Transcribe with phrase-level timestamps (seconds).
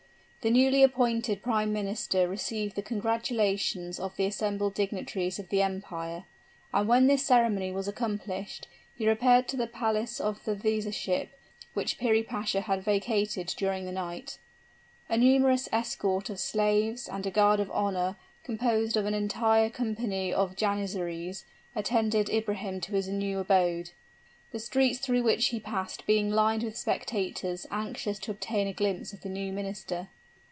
[0.43, 6.23] The newly appointed prime minister received the congratulations of the assembled dignitaries of the empire;
[6.73, 8.67] and when this ceremony was accomplished,
[8.97, 11.27] he repaired to the palace of the viziership,
[11.75, 14.39] which Piri Pasha had vacated during the night.
[15.09, 20.33] A numerous escort of slaves, and a guard of honor, composed of an entire company
[20.33, 21.45] of Janizaries,
[21.75, 23.91] attended Ibrahim to his new abode,
[24.51, 29.13] the streets through which he passed being lined with spectators anxious to obtain a glimpse
[29.13, 30.07] of the new minister.